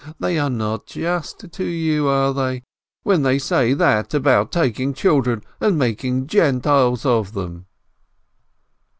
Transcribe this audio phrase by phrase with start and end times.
[0.19, 2.63] They are not just to you, are they,
[3.03, 7.67] when they say that about taking children and making Gentiles of them?"